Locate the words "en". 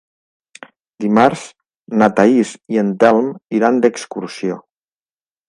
2.85-2.91